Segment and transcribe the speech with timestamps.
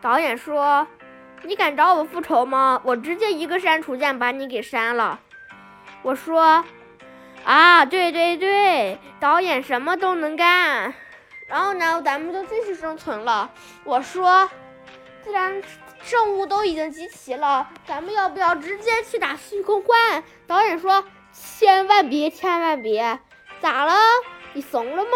[0.00, 0.86] 导演说
[1.42, 2.80] ：“你敢找我复仇吗？
[2.84, 5.18] 我直接一个删除键把你给删了。”
[6.02, 6.64] 我说
[7.44, 10.94] ：“啊，对对对，导演什么都能干。”
[11.48, 13.50] 然后呢，咱们就继续生存了。
[13.84, 14.48] 我说
[15.24, 15.62] ：“既然
[16.02, 23.18] 圣物都已经集齐了，咱们要不要直接去打虚空幻？”导演说：“千万别，千万别！
[23.60, 23.94] 咋了？
[24.52, 25.10] 你怂了吗？”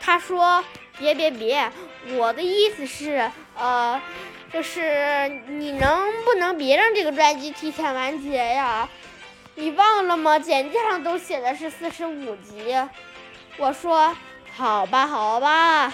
[0.00, 0.64] 他说
[0.98, 1.70] ：“别别别，
[2.16, 3.30] 我的意思是，
[3.60, 4.00] 呃，
[4.52, 8.88] 就是你能不能别让这个专辑提前完结呀？
[9.54, 10.38] 你忘了吗？
[10.38, 12.74] 简介上都写的是四十五集。”
[13.58, 14.16] 我说
[14.56, 15.92] ：“好吧，好吧，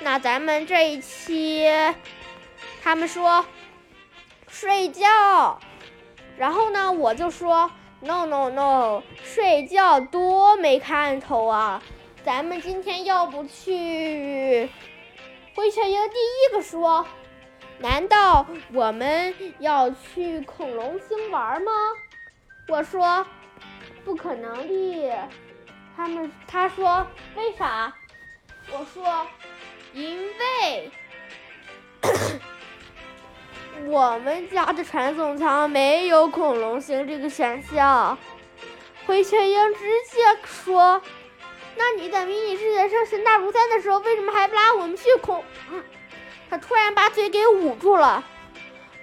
[0.00, 1.66] 那咱们这一期，
[2.82, 3.46] 他们说
[4.48, 5.60] 睡觉，
[6.36, 11.80] 然后呢，我就说 no no no，睡觉多没看头啊。”
[12.24, 14.68] 咱们今天要不去？
[15.56, 17.06] 灰雀鹰第一个说
[17.80, 21.72] ：“难道我们要去恐龙星玩吗？”
[22.68, 23.26] 我说
[24.04, 25.28] ：“不可能的。”
[25.96, 27.90] 他们他说：“为啥？”
[28.70, 29.26] 我说
[29.94, 30.90] ：“因为
[33.88, 38.18] 我们家的传送舱没有恐龙星这个选项。”
[39.06, 39.80] 灰雀鹰直
[40.12, 41.00] 接说。
[41.76, 45.44] 那你在迷你世界上神大如山的时候，为什么还不拉我们去恐？
[45.70, 45.84] 嗯，
[46.48, 48.24] 他突然把嘴给捂住了。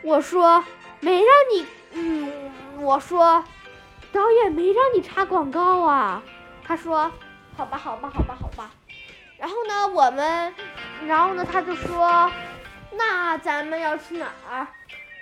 [0.02, 0.64] 我说
[1.00, 2.52] 没让你，嗯，
[2.82, 3.44] 我说
[4.12, 6.22] 导演没让你插广告啊。
[6.66, 7.12] 他说
[7.56, 8.72] 好吧，好吧，好吧，好吧。
[9.38, 10.54] 然后呢，我们，
[11.08, 12.32] 然后呢，他就说
[12.92, 14.68] 那咱们要去哪儿？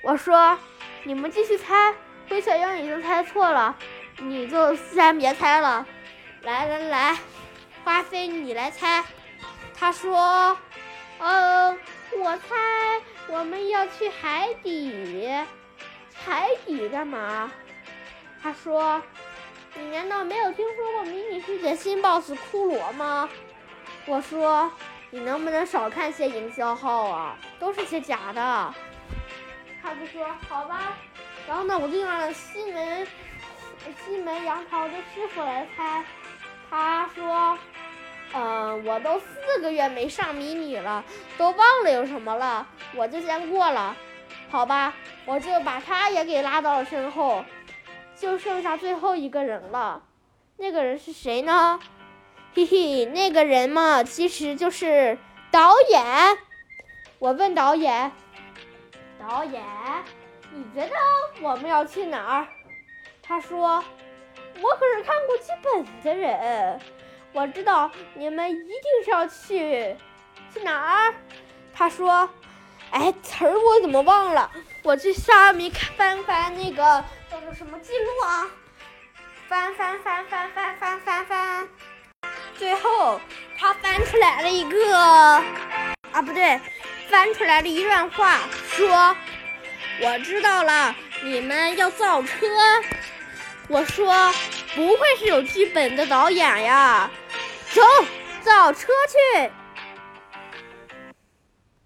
[0.03, 0.57] 我说
[1.03, 1.93] 你们继续猜，
[2.29, 3.75] 灰小鹰已经猜错了，
[4.19, 5.85] 你就先别猜了。
[6.43, 7.17] 来来来。
[7.83, 9.03] 花飞，你来猜。
[9.75, 10.55] 他说
[11.19, 11.71] ：“呃，
[12.17, 12.55] 我猜
[13.27, 15.27] 我们要去海底。
[16.13, 17.51] 海底干嘛？”
[18.41, 19.01] 他说
[19.73, 23.27] ：“你难道没有听说过迷你世界新 BOSS 骷髅吗？”
[24.05, 24.71] 我说
[25.09, 27.35] ：“你能不能少看些营销号啊？
[27.59, 28.73] 都是些假的。”
[29.81, 30.97] 他就说：“好吧。”
[31.47, 33.07] 然后呢，我就让西门
[34.05, 36.03] 西门杨桃的师傅来猜。
[38.77, 41.03] 我都四个月没上迷你了，
[41.37, 43.95] 都忘了有什么了，我就先过了，
[44.49, 44.93] 好吧，
[45.25, 47.43] 我就把他也给拉到了身后，
[48.15, 50.03] 就剩下最后一个人了，
[50.57, 51.79] 那个人是谁呢？
[52.53, 55.17] 嘿嘿，那个人嘛，其实就是
[55.49, 56.37] 导演。
[57.19, 58.11] 我问导演，
[59.19, 59.63] 导演，
[60.51, 60.95] 你觉得
[61.41, 62.47] 我们要去哪儿？
[63.21, 63.83] 他说，
[64.59, 66.81] 我可是看过剧本的人。
[67.33, 69.95] 我知道你们一定是要去
[70.53, 71.13] 去哪儿？
[71.73, 72.29] 他说
[72.91, 74.51] ：“哎，词儿我怎么忘了？
[74.83, 78.47] 我去上面看翻翻那个叫做什么记录啊？
[79.47, 81.67] 翻翻翻翻翻翻翻翻，
[82.57, 83.19] 最后
[83.57, 84.95] 他翻出来了一个
[86.11, 86.59] 啊，不对，
[87.09, 89.15] 翻出来了一段话，说
[90.01, 90.93] 我知道了，
[91.23, 92.45] 你们要造车。
[93.67, 94.33] 我说
[94.75, 97.09] 不愧是有剧本的导演呀。”
[97.73, 97.81] 走，
[98.43, 99.51] 造车去。